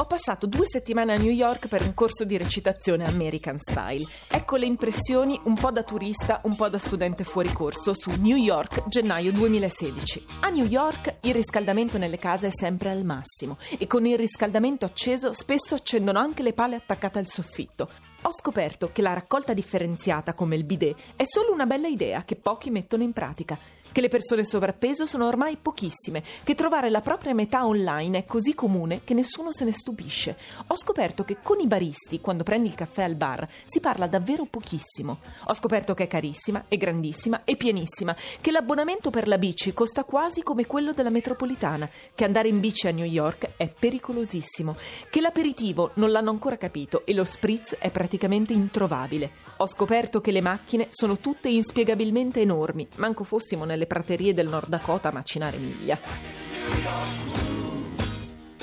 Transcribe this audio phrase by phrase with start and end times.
[0.00, 4.06] Ho passato due settimane a New York per un corso di recitazione American Style.
[4.28, 8.36] Ecco le impressioni un po' da turista, un po' da studente fuori corso su New
[8.36, 10.26] York, gennaio 2016.
[10.42, 14.84] A New York il riscaldamento nelle case è sempre al massimo e con il riscaldamento
[14.84, 17.90] acceso spesso accendono anche le pale attaccate al soffitto.
[18.22, 22.36] Ho scoperto che la raccolta differenziata come il bidet è solo una bella idea che
[22.36, 23.58] pochi mettono in pratica
[23.92, 28.54] che le persone sovrappeso sono ormai pochissime, che trovare la propria metà online è così
[28.54, 30.36] comune che nessuno se ne stupisce.
[30.68, 34.44] Ho scoperto che con i baristi, quando prendi il caffè al bar, si parla davvero
[34.44, 35.20] pochissimo.
[35.46, 40.04] Ho scoperto che è carissima, è grandissima e pienissima, che l'abbonamento per la bici costa
[40.04, 44.76] quasi come quello della metropolitana, che andare in bici a New York è pericolosissimo,
[45.10, 49.46] che l'aperitivo non l'hanno ancora capito e lo spritz è praticamente introvabile.
[49.58, 54.68] Ho scoperto che le macchine sono tutte inspiegabilmente enormi, manco fossimo nelle praterie del Nord
[54.68, 55.98] Dakota a macinare miglia.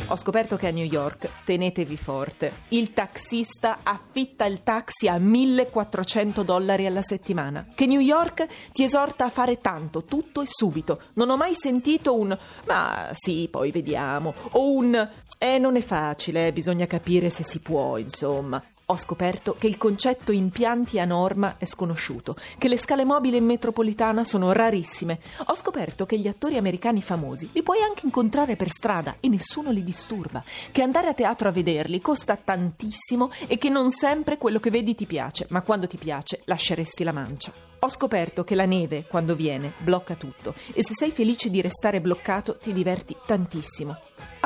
[0.09, 6.43] Ho scoperto che a New York, tenetevi forte, il taxista affitta il taxi a 1400
[6.43, 7.65] dollari alla settimana.
[7.73, 11.01] Che New York ti esorta a fare tanto, tutto e subito.
[11.13, 16.53] Non ho mai sentito un ma sì, poi vediamo, o un eh, non è facile,
[16.53, 18.61] bisogna capire se si può, insomma.
[18.87, 23.45] Ho scoperto che il concetto impianti a norma è sconosciuto, che le scale mobili in
[23.45, 25.19] metropolitana sono rarissime.
[25.47, 29.71] Ho scoperto che gli attori americani famosi li puoi anche incontrare per strada e nessuno
[29.71, 34.59] li disturba, che andare a teatro a vederli costa tantissimo e che non sempre quello
[34.59, 37.51] che vedi ti piace, ma quando ti piace lasceresti la mancia.
[37.79, 42.01] Ho scoperto che la neve, quando viene, blocca tutto e se sei felice di restare
[42.01, 43.97] bloccato ti diverti tantissimo.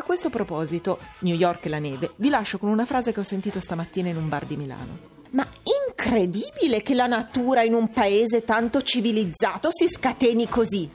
[0.10, 3.24] A questo proposito, New York e la neve, vi lascio con una frase che ho
[3.24, 4.98] sentito stamattina in un bar di Milano.
[5.30, 5.48] Ma
[5.86, 10.90] incredibile che la natura in un paese tanto civilizzato si scateni così.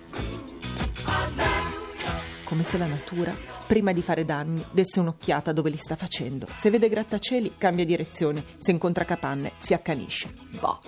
[2.42, 3.33] Come se la natura,
[3.69, 6.48] prima di fare danni, desse un'occhiata dove li sta facendo.
[6.53, 8.42] Se vede grattacieli, cambia direzione.
[8.59, 10.35] Se incontra capanne, si accanisce.
[10.59, 10.81] Boh.